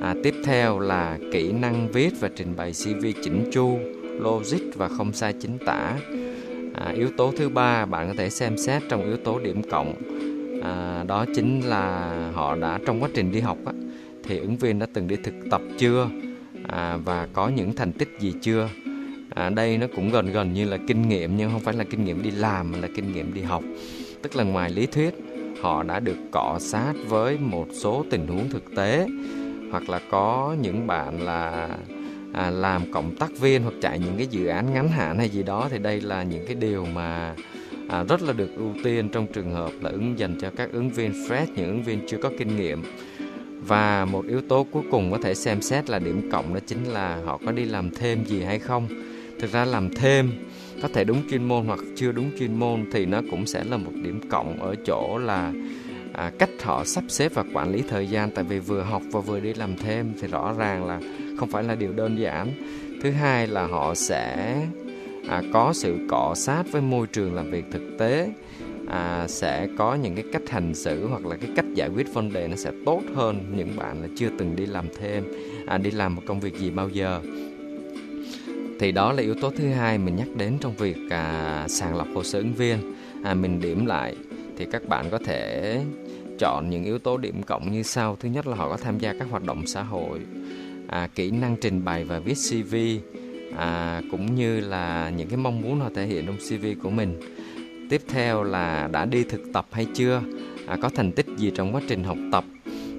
À, 0.01 0.16
tiếp 0.24 0.36
theo 0.45 0.80
là 0.80 1.18
kỹ 1.31 1.51
năng 1.51 1.88
viết 1.92 2.13
và 2.19 2.30
trình 2.36 2.56
bày 2.56 2.71
CV 2.71 3.06
chỉnh 3.24 3.50
chu 3.51 3.80
logic 4.19 4.62
và 4.75 4.88
không 4.88 5.13
sai 5.13 5.33
chính 5.33 5.57
tả. 5.65 5.98
À, 6.74 6.92
yếu 6.95 7.10
tố 7.18 7.33
thứ 7.38 7.50
ba 7.50 7.86
bạn 7.86 8.07
có 8.07 8.13
thể 8.18 8.30
xem 8.30 8.57
xét 8.57 8.83
trong 8.89 9.06
yếu 9.06 9.18
tố 9.18 9.39
điểm 9.39 9.62
cộng. 9.71 9.94
À, 10.63 11.04
đó 11.07 11.25
chính 11.36 11.62
là 11.62 12.12
họ 12.33 12.56
đã 12.56 12.80
trong 12.86 13.04
quá 13.04 13.10
trình 13.13 13.31
đi 13.31 13.39
học 13.39 13.57
á, 13.65 13.74
thì 14.24 14.39
ứng 14.39 14.57
viên 14.57 14.80
đã 14.80 14.88
từng 14.94 15.07
đi 15.07 15.15
thực 15.15 15.33
tập 15.51 15.62
chưa? 15.77 16.10
À, 16.68 16.98
và 16.98 17.27
có 17.33 17.48
những 17.48 17.74
thành 17.74 17.92
tích 17.92 18.18
gì 18.19 18.33
chưa? 18.42 18.69
À, 19.30 19.50
đây 19.50 19.77
nó 19.77 19.88
cũng 19.95 20.12
gần 20.12 20.31
gần 20.31 20.54
như 20.54 20.66
là 20.66 20.77
kinh 20.88 21.09
nghiệm 21.09 21.38
nhưng 21.38 21.51
không 21.51 21.62
phải 21.62 21.74
là 21.74 21.83
kinh 21.83 22.06
nghiệm 22.06 22.24
đi 22.24 22.31
làm 22.31 22.71
mà 22.71 22.77
là 22.77 22.88
kinh 22.95 23.13
nghiệm 23.13 23.33
đi 23.33 23.42
học. 23.42 23.63
Tức 24.21 24.36
là 24.36 24.44
ngoài 24.44 24.69
lý 24.69 24.86
thuyết 24.86 25.13
họ 25.62 25.83
đã 25.83 26.00
được 26.00 26.18
cọ 26.31 26.57
sát 26.59 26.94
với 27.07 27.38
một 27.38 27.68
số 27.71 28.06
tình 28.09 28.27
huống 28.27 28.50
thực 28.50 28.75
tế 28.75 29.07
hoặc 29.71 29.89
là 29.89 30.00
có 30.12 30.56
những 30.62 30.88
bạn 30.88 31.21
là 31.21 31.69
à, 32.33 32.50
làm 32.50 32.91
cộng 32.91 33.15
tác 33.15 33.38
viên 33.39 33.63
hoặc 33.63 33.74
chạy 33.81 34.00
những 34.00 34.18
cái 34.18 34.27
dự 34.27 34.45
án 34.45 34.74
ngắn 34.74 34.89
hạn 34.89 35.18
hay 35.18 35.30
gì 35.30 35.44
đó 35.44 35.68
thì 35.71 35.77
đây 35.77 36.01
là 36.01 36.24
những 36.24 36.45
cái 36.45 36.56
điều 36.56 36.85
mà 36.85 37.35
à, 37.88 38.03
rất 38.03 38.21
là 38.21 38.33
được 38.33 38.50
ưu 38.56 38.74
tiên 38.83 39.09
trong 39.09 39.27
trường 39.27 39.51
hợp 39.51 39.71
là 39.81 39.89
ứng 39.89 40.19
dành 40.19 40.38
cho 40.41 40.50
các 40.56 40.71
ứng 40.71 40.89
viên 40.89 41.12
fresh 41.12 41.45
những 41.56 41.68
ứng 41.68 41.83
viên 41.83 42.07
chưa 42.07 42.18
có 42.18 42.30
kinh 42.39 42.57
nghiệm. 42.57 42.83
Và 43.68 44.06
một 44.06 44.25
yếu 44.27 44.41
tố 44.41 44.68
cuối 44.71 44.83
cùng 44.91 45.12
có 45.12 45.18
thể 45.18 45.33
xem 45.35 45.62
xét 45.62 45.89
là 45.89 46.00
điểm 46.00 46.30
cộng 46.31 46.53
đó 46.53 46.59
chính 46.68 46.83
là 46.83 47.21
họ 47.25 47.39
có 47.45 47.51
đi 47.51 47.65
làm 47.65 47.91
thêm 47.91 48.25
gì 48.25 48.44
hay 48.44 48.59
không. 48.59 48.88
Thực 49.39 49.51
ra 49.51 49.65
làm 49.65 49.89
thêm 49.95 50.31
có 50.81 50.88
thể 50.94 51.03
đúng 51.03 51.30
chuyên 51.30 51.44
môn 51.44 51.65
hoặc 51.65 51.80
chưa 51.95 52.12
đúng 52.12 52.31
chuyên 52.39 52.59
môn 52.59 52.85
thì 52.91 53.06
nó 53.06 53.21
cũng 53.31 53.45
sẽ 53.45 53.63
là 53.63 53.77
một 53.77 53.91
điểm 54.03 54.30
cộng 54.30 54.62
ở 54.62 54.75
chỗ 54.85 55.18
là 55.18 55.51
à, 56.13 56.31
cách 56.39 56.50
họ 56.62 56.83
sắp 56.85 57.03
xếp 57.07 57.33
và 57.33 57.44
quản 57.53 57.71
lý 57.71 57.83
thời 57.89 58.07
gian. 58.07 58.31
Tại 58.31 58.44
vì 58.44 58.59
vừa 58.59 58.81
học 58.81 59.01
và 59.12 59.19
vừa 59.19 59.39
đi 59.39 59.53
làm 59.53 59.77
thêm 59.77 60.13
thì 60.21 60.27
rõ 60.27 60.53
ràng 60.57 60.85
là 60.85 61.00
không 61.38 61.50
phải 61.50 61.63
là 61.63 61.75
điều 61.75 61.94
đơn 61.94 62.19
giản. 62.19 62.51
Thứ 63.01 63.12
hai 63.12 63.47
là 63.47 63.68
họ 63.68 63.95
sẽ 63.95 64.56
à, 65.27 65.41
có 65.53 65.74
sự 65.74 65.97
cọ 66.09 66.33
sát 66.35 66.63
với 66.71 66.81
môi 66.81 67.07
trường 67.07 67.35
làm 67.35 67.51
việc 67.51 67.65
thực 67.71 67.97
tế 68.00 68.30
à, 68.88 69.27
sẽ 69.27 69.68
có 69.77 69.95
những 69.95 70.15
cái 70.15 70.25
cách 70.33 70.50
hành 70.50 70.75
xử 70.75 71.07
hoặc 71.07 71.25
là 71.25 71.35
cái 71.35 71.50
cách 71.56 71.65
giải 71.74 71.89
quyết 71.89 72.13
vấn 72.13 72.33
đề 72.33 72.47
nó 72.47 72.56
sẽ 72.56 72.71
tốt 72.85 73.01
hơn 73.15 73.53
những 73.57 73.75
bạn 73.75 74.01
là 74.01 74.07
chưa 74.15 74.30
từng 74.38 74.56
đi 74.56 74.65
làm 74.65 74.85
thêm 75.00 75.24
à, 75.68 75.77
đi 75.77 75.91
làm 75.91 76.15
một 76.15 76.21
công 76.25 76.39
việc 76.39 76.57
gì 76.57 76.69
bao 76.69 76.89
giờ. 76.89 77.21
Thì 78.80 78.91
đó 78.91 79.12
là 79.12 79.21
yếu 79.21 79.35
tố 79.41 79.51
thứ 79.51 79.68
hai 79.68 79.97
mình 79.97 80.15
nhắc 80.15 80.27
đến 80.38 80.57
trong 80.62 80.75
việc 80.75 80.97
à, 81.09 81.65
sàng 81.68 81.95
lọc 81.95 82.07
hồ 82.15 82.24
sơ 82.24 82.39
ứng 82.39 82.53
viên. 82.53 82.77
À, 83.23 83.33
mình 83.33 83.61
điểm 83.61 83.85
lại 83.85 84.16
thì 84.57 84.66
các 84.71 84.87
bạn 84.87 85.09
có 85.09 85.18
thể 85.25 85.80
chọn 86.40 86.69
những 86.69 86.83
yếu 86.83 86.99
tố 86.99 87.18
điểm 87.18 87.44
cộng 87.44 87.71
như 87.71 87.83
sau. 87.83 88.18
Thứ 88.19 88.30
nhất 88.30 88.47
là 88.47 88.56
họ 88.56 88.69
có 88.69 88.78
tham 88.78 88.99
gia 88.99 89.13
các 89.19 89.28
hoạt 89.30 89.44
động 89.44 89.68
xã 89.68 89.83
hội 89.83 90.19
à, 90.94 91.07
kỹ 91.16 91.31
năng 91.31 91.56
trình 91.62 91.85
bày 91.85 92.04
và 92.04 92.19
viết 92.19 92.33
cv 92.50 92.76
à, 93.57 94.02
cũng 94.12 94.35
như 94.35 94.59
là 94.59 95.12
những 95.18 95.28
cái 95.28 95.38
mong 95.38 95.62
muốn 95.62 95.80
họ 95.80 95.90
thể 95.95 96.06
hiện 96.06 96.26
trong 96.26 96.38
cv 96.38 96.66
của 96.83 96.90
mình. 96.90 97.19
Tiếp 97.90 98.02
theo 98.07 98.44
là 98.44 98.90
đã 98.92 99.06
đi 99.06 99.23
thực 99.23 99.42
tập 99.54 99.66
hay 99.71 99.88
chưa? 99.94 100.21
À, 100.68 100.78
có 100.81 100.90
thành 100.90 101.12
tích 101.12 101.26
gì 101.38 101.52
trong 101.56 101.76
quá 101.76 101.81
trình 101.88 102.04
học 102.04 102.18
tập? 102.31 102.44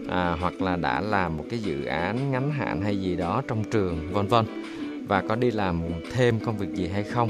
À, 0.09 0.37
hoặc 0.41 0.63
là 0.63 0.77
đã 0.77 1.01
làm 1.01 1.37
một 1.37 1.45
cái 1.51 1.59
dự 1.59 1.85
án 1.85 2.31
ngắn 2.31 2.51
hạn 2.51 2.83
hay 2.83 3.01
gì 3.01 3.17
đó 3.17 3.43
trong 3.49 3.65
trường 3.71 4.13
vân 4.13 4.27
vân. 4.27 4.45
Và 5.09 5.23
có 5.29 5.37
đi 5.37 5.51
làm 5.51 5.83
thêm 6.13 6.41
công 6.41 6.59
việc 6.59 6.75
gì 6.75 6.87
hay 6.87 7.03
không? 7.03 7.29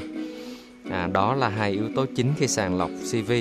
À, 0.90 1.08
đó 1.12 1.34
là 1.34 1.48
hai 1.48 1.72
yếu 1.72 1.88
tố 1.94 2.06
chính 2.16 2.32
khi 2.36 2.46
sàng 2.46 2.78
lọc 2.78 2.90
CV 3.12 3.32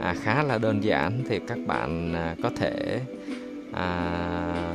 à, 0.00 0.14
khá 0.22 0.42
là 0.42 0.58
đơn 0.58 0.84
giản 0.84 1.22
thì 1.28 1.40
các 1.46 1.58
bạn 1.66 2.14
à, 2.14 2.36
có 2.42 2.50
thể 2.56 3.00
à, 3.72 4.73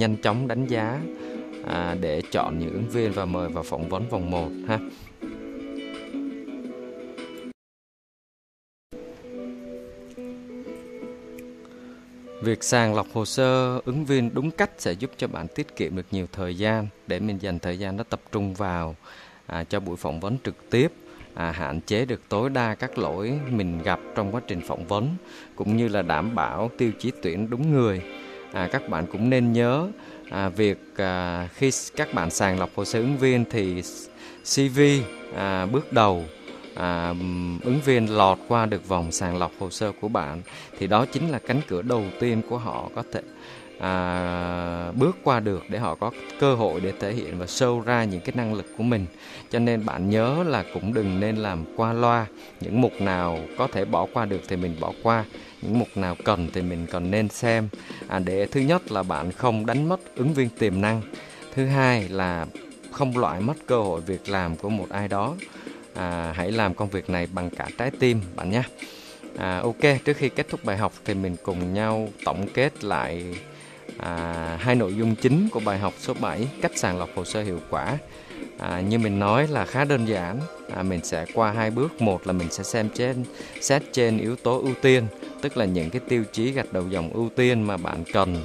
nhanh 0.00 0.16
chóng 0.16 0.48
đánh 0.48 0.66
giá 0.66 1.00
à, 1.66 1.96
để 2.00 2.22
chọn 2.30 2.58
những 2.58 2.72
ứng 2.72 2.88
viên 2.88 3.12
và 3.12 3.24
mời 3.24 3.48
vào 3.48 3.62
phỏng 3.62 3.88
vấn 3.88 4.08
vòng 4.08 4.30
1 4.30 4.48
ha. 4.68 4.78
Việc 12.42 12.64
sàng 12.64 12.94
lọc 12.94 13.06
hồ 13.12 13.24
sơ 13.24 13.80
ứng 13.84 14.04
viên 14.04 14.30
đúng 14.34 14.50
cách 14.50 14.70
sẽ 14.78 14.92
giúp 14.92 15.10
cho 15.16 15.28
bạn 15.28 15.46
tiết 15.48 15.76
kiệm 15.76 15.96
được 15.96 16.06
nhiều 16.10 16.26
thời 16.32 16.54
gian 16.54 16.86
để 17.06 17.20
mình 17.20 17.38
dành 17.38 17.58
thời 17.58 17.78
gian 17.78 17.96
đó 17.96 18.04
tập 18.10 18.20
trung 18.32 18.54
vào 18.54 18.96
à, 19.46 19.64
cho 19.64 19.80
buổi 19.80 19.96
phỏng 19.96 20.20
vấn 20.20 20.36
trực 20.44 20.70
tiếp, 20.70 20.92
à, 21.34 21.50
hạn 21.50 21.80
chế 21.80 22.04
được 22.04 22.20
tối 22.28 22.50
đa 22.50 22.74
các 22.74 22.98
lỗi 22.98 23.40
mình 23.50 23.82
gặp 23.82 24.00
trong 24.14 24.34
quá 24.34 24.40
trình 24.46 24.60
phỏng 24.60 24.86
vấn 24.86 25.16
cũng 25.56 25.76
như 25.76 25.88
là 25.88 26.02
đảm 26.02 26.34
bảo 26.34 26.70
tiêu 26.78 26.92
chí 26.98 27.12
tuyển 27.22 27.50
đúng 27.50 27.72
người. 27.72 28.02
À, 28.52 28.68
các 28.72 28.88
bạn 28.88 29.06
cũng 29.06 29.30
nên 29.30 29.52
nhớ 29.52 29.88
à, 30.30 30.48
việc 30.48 30.78
à, 30.96 31.48
khi 31.54 31.70
các 31.96 32.14
bạn 32.14 32.30
sàng 32.30 32.58
lọc 32.58 32.70
hồ 32.74 32.84
sơ 32.84 32.98
ứng 32.98 33.18
viên 33.18 33.44
thì 33.50 33.82
CV 34.54 34.80
à, 35.36 35.66
bước 35.66 35.92
đầu 35.92 36.24
à, 36.74 37.08
ứng 37.62 37.80
viên 37.84 38.06
lọt 38.06 38.38
qua 38.48 38.66
được 38.66 38.88
vòng 38.88 39.12
sàng 39.12 39.38
lọc 39.38 39.52
hồ 39.58 39.70
sơ 39.70 39.92
của 40.00 40.08
bạn. 40.08 40.42
Thì 40.78 40.86
đó 40.86 41.06
chính 41.12 41.30
là 41.30 41.38
cánh 41.38 41.60
cửa 41.68 41.82
đầu 41.82 42.04
tiên 42.20 42.42
của 42.48 42.58
họ 42.58 42.90
có 42.94 43.02
thể 43.12 43.20
à, 43.80 44.92
bước 44.96 45.16
qua 45.24 45.40
được 45.40 45.64
để 45.68 45.78
họ 45.78 45.94
có 45.94 46.10
cơ 46.40 46.54
hội 46.54 46.80
để 46.80 46.92
thể 47.00 47.12
hiện 47.12 47.38
và 47.38 47.46
show 47.46 47.80
ra 47.80 48.04
những 48.04 48.20
cái 48.20 48.36
năng 48.36 48.54
lực 48.54 48.66
của 48.76 48.82
mình. 48.82 49.06
Cho 49.50 49.58
nên 49.58 49.84
bạn 49.84 50.10
nhớ 50.10 50.44
là 50.46 50.64
cũng 50.74 50.94
đừng 50.94 51.20
nên 51.20 51.36
làm 51.36 51.64
qua 51.76 51.92
loa. 51.92 52.26
Những 52.60 52.80
mục 52.80 52.92
nào 53.00 53.38
có 53.58 53.68
thể 53.72 53.84
bỏ 53.84 54.06
qua 54.12 54.24
được 54.24 54.40
thì 54.48 54.56
mình 54.56 54.76
bỏ 54.80 54.92
qua. 55.02 55.24
Những 55.62 55.78
mục 55.78 55.88
nào 55.94 56.16
cần 56.24 56.48
thì 56.52 56.62
mình 56.62 56.86
còn 56.90 57.10
nên 57.10 57.28
xem. 57.28 57.68
À, 58.08 58.18
để 58.18 58.46
thứ 58.46 58.60
nhất 58.60 58.92
là 58.92 59.02
bạn 59.02 59.32
không 59.32 59.66
đánh 59.66 59.88
mất 59.88 60.00
ứng 60.16 60.34
viên 60.34 60.48
tiềm 60.48 60.80
năng. 60.80 61.02
Thứ 61.54 61.66
hai 61.66 62.08
là 62.08 62.46
không 62.90 63.18
loại 63.18 63.40
mất 63.40 63.54
cơ 63.66 63.80
hội 63.80 64.00
việc 64.00 64.28
làm 64.28 64.56
của 64.56 64.68
một 64.68 64.86
ai 64.90 65.08
đó. 65.08 65.36
À, 65.94 66.32
hãy 66.36 66.52
làm 66.52 66.74
công 66.74 66.88
việc 66.88 67.10
này 67.10 67.26
bằng 67.32 67.50
cả 67.50 67.68
trái 67.78 67.90
tim 67.90 68.20
bạn 68.36 68.50
nhé. 68.50 68.62
À, 69.38 69.58
ok 69.58 70.04
trước 70.04 70.16
khi 70.16 70.28
kết 70.28 70.48
thúc 70.48 70.64
bài 70.64 70.76
học 70.76 70.92
thì 71.04 71.14
mình 71.14 71.36
cùng 71.42 71.74
nhau 71.74 72.08
tổng 72.24 72.46
kết 72.54 72.84
lại 72.84 73.34
à, 74.02 74.56
hai 74.60 74.74
nội 74.74 74.94
dung 74.94 75.14
chính 75.14 75.48
của 75.52 75.60
bài 75.60 75.78
học 75.78 75.94
số 75.98 76.14
7 76.20 76.48
cách 76.62 76.72
sàng 76.74 76.98
lọc 76.98 77.08
hồ 77.16 77.24
sơ 77.24 77.42
hiệu 77.42 77.60
quả. 77.70 77.98
À, 78.58 78.80
như 78.80 78.98
mình 78.98 79.18
nói 79.18 79.48
là 79.48 79.64
khá 79.64 79.84
đơn 79.84 80.08
giản. 80.08 80.40
À, 80.74 80.82
mình 80.82 81.00
sẽ 81.04 81.26
qua 81.34 81.52
hai 81.52 81.70
bước. 81.70 82.02
Một 82.02 82.26
là 82.26 82.32
mình 82.32 82.50
sẽ 82.50 82.64
xem 82.64 82.88
trên 82.94 83.24
xét 83.60 83.82
trên 83.92 84.18
yếu 84.18 84.36
tố 84.36 84.58
ưu 84.58 84.74
tiên 84.82 85.06
tức 85.42 85.56
là 85.56 85.64
những 85.64 85.90
cái 85.90 86.00
tiêu 86.08 86.24
chí 86.32 86.52
gạch 86.52 86.72
đầu 86.72 86.88
dòng 86.88 87.10
ưu 87.12 87.28
tiên 87.36 87.62
mà 87.62 87.76
bạn 87.76 88.04
cần 88.12 88.44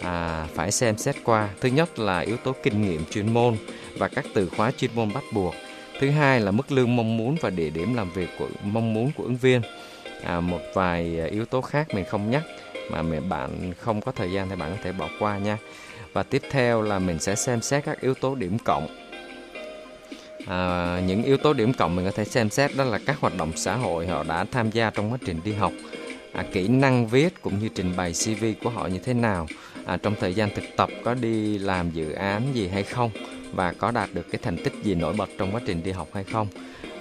à, 0.00 0.46
phải 0.54 0.72
xem 0.72 0.98
xét 0.98 1.16
qua. 1.24 1.48
Thứ 1.60 1.68
nhất 1.68 1.98
là 1.98 2.20
yếu 2.20 2.36
tố 2.36 2.54
kinh 2.62 2.82
nghiệm 2.82 3.04
chuyên 3.10 3.34
môn 3.34 3.56
và 3.98 4.08
các 4.08 4.24
từ 4.34 4.48
khóa 4.56 4.70
chuyên 4.70 4.90
môn 4.94 5.12
bắt 5.12 5.24
buộc. 5.32 5.54
Thứ 6.00 6.10
hai 6.10 6.40
là 6.40 6.50
mức 6.50 6.72
lương 6.72 6.96
mong 6.96 7.16
muốn 7.16 7.36
và 7.40 7.50
địa 7.50 7.70
điểm 7.70 7.94
làm 7.94 8.10
việc 8.10 8.28
của 8.38 8.48
mong 8.62 8.94
muốn 8.94 9.10
của 9.16 9.22
ứng 9.22 9.36
viên. 9.36 9.60
À, 10.24 10.40
một 10.40 10.60
vài 10.74 11.20
à, 11.20 11.26
yếu 11.26 11.44
tố 11.44 11.60
khác 11.60 11.94
mình 11.94 12.04
không 12.04 12.30
nhắc 12.30 12.42
mà 12.90 13.02
mẹ 13.02 13.20
bạn 13.20 13.72
không 13.78 14.00
có 14.00 14.12
thời 14.12 14.32
gian 14.32 14.48
thì 14.48 14.56
bạn 14.56 14.70
có 14.70 14.82
thể 14.82 14.92
bỏ 14.92 15.08
qua 15.18 15.38
nha. 15.38 15.58
Và 16.12 16.22
tiếp 16.22 16.42
theo 16.50 16.82
là 16.82 16.98
mình 16.98 17.18
sẽ 17.18 17.34
xem 17.34 17.62
xét 17.62 17.84
các 17.84 18.00
yếu 18.00 18.14
tố 18.14 18.34
điểm 18.34 18.58
cộng. 18.58 18.88
À, 20.46 21.00
những 21.06 21.22
yếu 21.22 21.36
tố 21.36 21.52
điểm 21.52 21.72
cộng 21.72 21.96
mình 21.96 22.04
có 22.04 22.10
thể 22.10 22.24
xem 22.24 22.50
xét 22.50 22.76
đó 22.76 22.84
là 22.84 22.98
các 23.06 23.20
hoạt 23.20 23.36
động 23.36 23.52
xã 23.56 23.76
hội 23.76 24.06
họ 24.06 24.24
đã 24.28 24.44
tham 24.52 24.70
gia 24.70 24.90
trong 24.90 25.12
quá 25.12 25.18
trình 25.26 25.40
đi 25.44 25.52
học 25.52 25.72
à, 26.32 26.44
kỹ 26.52 26.68
năng 26.68 27.06
viết 27.06 27.42
cũng 27.42 27.58
như 27.58 27.68
trình 27.74 27.92
bày 27.96 28.12
cv 28.12 28.44
của 28.62 28.70
họ 28.70 28.86
như 28.86 28.98
thế 28.98 29.14
nào 29.14 29.46
à, 29.84 29.96
trong 29.96 30.14
thời 30.20 30.34
gian 30.34 30.50
thực 30.54 30.64
tập 30.76 30.88
có 31.04 31.14
đi 31.14 31.58
làm 31.58 31.90
dự 31.90 32.12
án 32.12 32.42
gì 32.54 32.68
hay 32.68 32.82
không 32.82 33.10
và 33.52 33.72
có 33.72 33.90
đạt 33.90 34.08
được 34.12 34.26
cái 34.30 34.40
thành 34.42 34.56
tích 34.56 34.72
gì 34.82 34.94
nổi 34.94 35.12
bật 35.12 35.28
trong 35.38 35.54
quá 35.54 35.60
trình 35.66 35.82
đi 35.82 35.90
học 35.90 36.08
hay 36.14 36.24
không 36.24 36.48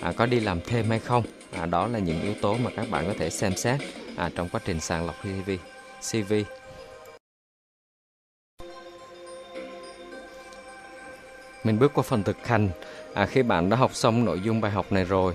à, 0.02 0.12
có 0.12 0.26
đi 0.26 0.40
làm 0.40 0.62
thêm 0.62 0.90
hay 0.90 1.00
không. 1.00 1.24
À, 1.52 1.66
đó 1.66 1.88
là 1.88 2.00
những 2.00 2.22
yếu 2.22 2.34
tố 2.42 2.58
mà 2.64 2.72
các 2.76 2.90
bạn 2.90 3.08
có 3.08 3.14
thể 3.20 3.30
xem 3.30 3.56
xét 3.56 3.80
à, 4.16 4.30
trong 4.36 4.50
quá 4.50 4.62
trình 4.66 4.80
sàng 4.80 5.06
lọc 5.06 5.16
CV 5.24 5.52
CV 6.12 6.34
mình 11.64 11.80
bước 11.80 11.92
qua 11.94 12.04
phần 12.04 12.24
thực 12.24 12.48
hành. 12.48 12.70
À, 13.14 13.26
khi 13.26 13.44
bạn 13.44 13.70
đã 13.70 13.78
học 13.78 13.96
xong 13.96 14.26
nội 14.26 14.42
dung 14.44 14.62
bài 14.62 14.72
học 14.72 14.92
này 14.92 15.04
rồi 15.04 15.34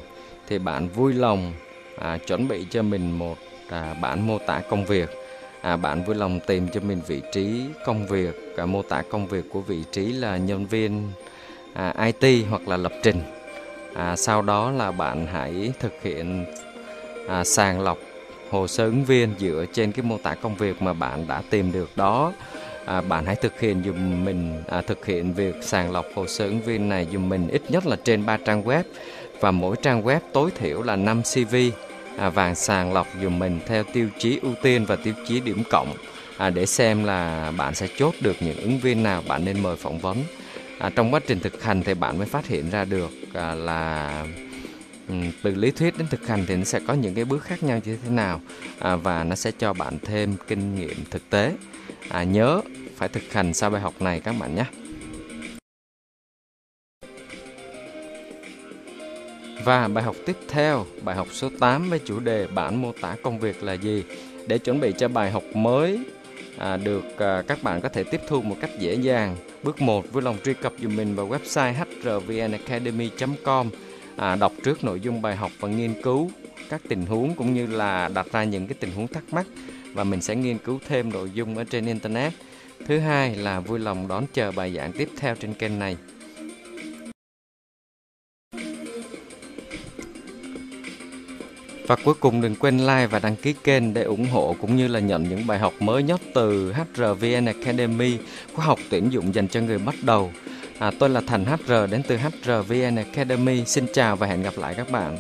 thì 0.49 0.59
bạn 0.59 0.89
vui 0.89 1.13
lòng 1.13 1.53
à, 1.99 2.19
chuẩn 2.27 2.49
bị 2.49 2.67
cho 2.71 2.83
mình 2.83 3.19
một 3.19 3.39
à, 3.71 3.95
bản 4.01 4.27
mô 4.27 4.39
tả 4.39 4.63
công 4.71 4.85
việc. 4.85 5.11
À, 5.61 5.77
bạn 5.77 6.05
vui 6.05 6.17
lòng 6.17 6.41
tìm 6.47 6.69
cho 6.69 6.81
mình 6.81 7.01
vị 7.07 7.23
trí 7.33 7.63
công 7.85 8.07
việc. 8.07 8.57
À, 8.57 8.67
mô 8.67 8.83
tả 8.83 9.03
công 9.11 9.27
việc 9.27 9.45
của 9.53 9.61
vị 9.61 9.85
trí 9.93 10.13
là 10.13 10.37
nhân 10.37 10.67
viên 10.67 11.13
à, 11.75 12.11
IT 12.21 12.47
hoặc 12.51 12.69
là 12.69 12.77
lập 12.77 12.93
trình. 13.03 13.23
À, 13.95 14.17
sau 14.17 14.43
đó 14.43 14.71
là 14.71 14.93
bạn 14.93 15.27
hãy 15.27 15.73
thực 15.81 16.03
hiện 16.03 16.47
à, 17.29 17.45
sàng 17.45 17.81
lọc 17.81 17.99
hồ 18.51 18.67
sơ 18.67 18.85
ứng 18.85 19.05
viên 19.05 19.35
dựa 19.39 19.65
trên 19.73 19.93
cái 19.93 20.03
mô 20.03 20.19
tả 20.19 20.35
công 20.35 20.57
việc 20.57 20.83
mà 20.83 20.93
bạn 20.93 21.27
đã 21.29 21.43
tìm 21.51 21.73
được 21.73 21.91
đó. 21.97 22.33
À, 22.87 23.01
bạn 23.01 23.27
hãy 23.27 23.37
thực 23.37 23.61
hiện 23.61 23.83
dùm 23.85 24.25
mình 24.25 24.63
à, 24.69 24.83
thực 24.83 25.07
hiện 25.07 25.35
việc 25.35 25.55
sàng 25.63 25.93
lọc 25.93 26.07
hồ 26.15 26.27
sơ 26.27 26.45
ứng 26.45 26.61
viên 26.61 26.89
này 26.89 27.07
dùm 27.13 27.29
mình 27.29 27.49
ít 27.49 27.63
nhất 27.69 27.87
là 27.87 27.97
trên 28.05 28.27
3 28.27 28.37
trang 28.37 28.63
web. 28.63 28.83
Và 29.41 29.51
mỗi 29.51 29.77
trang 29.83 30.03
web 30.03 30.21
tối 30.33 30.51
thiểu 30.51 30.83
là 30.83 30.97
5 30.97 31.23
CV 31.23 31.57
à, 32.19 32.31
và 32.31 32.55
sàng 32.55 32.93
lọc 32.93 33.07
dùm 33.23 33.39
mình 33.39 33.61
theo 33.67 33.85
tiêu 33.93 34.09
chí 34.19 34.39
ưu 34.43 34.55
tiên 34.63 34.85
và 34.85 34.97
tiêu 34.97 35.15
chí 35.29 35.41
điểm 35.41 35.63
cộng. 35.71 35.95
À, 36.37 36.51
để 36.51 36.67
xem 36.67 37.05
là 37.05 37.53
bạn 37.59 37.75
sẽ 37.75 37.89
chốt 37.99 38.15
được 38.21 38.37
những 38.41 38.57
ứng 38.57 38.79
viên 38.79 39.03
nào 39.03 39.23
bạn 39.29 39.45
nên 39.45 39.63
mời 39.63 39.77
phỏng 39.77 39.99
vấn. 39.99 40.19
À, 40.79 40.91
trong 40.97 41.15
quá 41.15 41.21
trình 41.27 41.41
thực 41.41 41.63
hành 41.63 41.83
thì 41.83 41.95
bạn 41.95 42.19
mới 42.19 42.27
phát 42.27 42.47
hiện 42.47 42.71
ra 42.71 42.85
được 42.85 43.11
à, 43.35 43.55
là 43.55 44.25
từ 45.43 45.55
lý 45.55 45.71
thuyết 45.71 45.99
đến 45.99 46.07
thực 46.11 46.27
hành 46.27 46.45
thì 46.47 46.57
nó 46.57 46.65
sẽ 46.65 46.81
có 46.87 46.95
những 46.95 47.15
cái 47.15 47.25
bước 47.25 47.43
khác 47.43 47.63
nhau 47.63 47.81
như 47.85 47.99
thế 48.05 48.11
nào 48.11 48.41
à, 48.79 48.97
và 48.97 49.25
nó 49.25 49.35
sẽ 49.35 49.51
cho 49.59 49.73
bạn 49.73 49.99
thêm 50.03 50.37
kinh 50.49 50.75
nghiệm 50.75 51.05
thực 51.11 51.31
tế 51.31 51.53
à, 52.09 52.23
nhớ 52.23 52.61
phải 52.97 53.09
thực 53.09 53.33
hành 53.33 53.55
sau 53.55 53.71
bài 53.71 53.81
học 53.81 54.03
này 54.03 54.21
các 54.21 54.35
bạn 54.41 54.55
nhé 54.55 54.65
Và 59.65 59.89
bài 59.89 60.05
học 60.05 60.17
tiếp 60.27 60.37
theo, 60.49 60.87
bài 61.03 61.17
học 61.17 61.29
số 61.31 61.51
8 61.61 61.91
với 61.91 61.99
chủ 61.99 62.21
đề 62.21 62.47
bản 62.47 62.83
mô 62.83 62.93
tả 63.01 63.17
công 63.23 63.39
việc 63.39 63.63
là 63.63 63.73
gì? 63.73 64.05
Để 64.47 64.59
chuẩn 64.59 64.81
bị 64.81 64.93
cho 64.99 65.09
bài 65.09 65.31
học 65.31 65.43
mới 65.55 65.99
à, 66.59 66.77
được 66.77 67.19
à, 67.19 67.43
các 67.49 67.63
bạn 67.63 67.81
có 67.81 67.89
thể 67.89 68.05
tiếp 68.05 68.21
thu 68.29 68.43
một 68.43 68.57
cách 68.61 68.71
dễ 68.79 68.95
dàng. 68.95 69.37
Bước 69.63 69.81
1 69.81 70.13
vui 70.13 70.23
lòng 70.23 70.37
truy 70.45 70.55
cập 70.55 70.73
dùm 70.83 70.97
mình 70.97 71.15
vào 71.15 71.29
website 71.29 71.73
hrvnacademy.com 72.03 73.71
à, 74.17 74.37
đọc 74.37 74.53
trước 74.65 74.85
nội 74.85 75.01
dung 75.01 75.23
bài 75.23 75.37
học 75.37 75.51
và 75.61 75.69
nghiên 75.69 76.03
cứu 76.03 76.31
các 76.69 76.81
tình 76.89 77.07
huống 77.07 77.35
cũng 77.35 77.55
như 77.55 77.67
là 77.67 78.11
đặt 78.15 78.27
ra 78.33 78.45
những 78.45 78.67
cái 78.67 78.77
tình 78.81 78.91
huống 78.91 79.09
thắc 79.09 79.25
mắc 79.33 79.47
và 79.93 80.05
mình 80.05 80.21
sẽ 80.21 80.37
nghiên 80.37 80.59
cứu 80.59 80.79
thêm 80.89 81.13
nội 81.13 81.31
dung 81.35 81.57
ở 81.57 81.65
trên 81.65 81.87
internet. 81.87 82.33
Thứ 82.87 82.99
hai 82.99 83.37
là 83.37 83.61
vui 83.61 83.79
lòng 83.79 84.09
đón 84.09 84.25
chờ 84.33 84.53
bài 84.53 84.75
giảng 84.77 84.93
tiếp 84.93 85.09
theo 85.17 85.35
trên 85.35 85.55
kênh 85.55 85.79
này. 85.79 85.97
Và 91.87 91.97
cuối 92.05 92.15
cùng 92.21 92.41
đừng 92.41 92.57
quên 92.57 92.79
like 92.79 93.07
và 93.07 93.19
đăng 93.19 93.37
ký 93.37 93.55
kênh 93.65 93.95
để 93.95 94.03
ủng 94.03 94.27
hộ 94.27 94.57
cũng 94.61 94.77
như 94.77 94.89
là 94.89 95.01
nhận 95.01 95.29
những 95.29 95.47
bài 95.47 95.59
học 95.59 95.73
mới 95.81 96.03
nhất 96.03 96.21
từ 96.35 96.73
HRVN 96.73 97.45
Academy, 97.45 98.19
khóa 98.53 98.65
học 98.65 98.79
tuyển 98.91 99.13
dụng 99.13 99.35
dành 99.35 99.49
cho 99.49 99.61
người 99.61 99.79
bắt 99.79 99.95
đầu. 100.03 100.33
À, 100.85 100.91
tôi 100.99 101.09
là 101.11 101.21
Thành 101.27 101.45
HR 101.45 101.73
đến 101.91 102.03
từ 102.09 102.17
HRVN 102.17 102.97
Academy. 102.97 103.65
Xin 103.65 103.87
chào 103.93 104.17
và 104.17 104.27
hẹn 104.27 104.43
gặp 104.43 104.55
lại 104.57 104.75
các 104.75 104.91
bạn. 104.91 105.19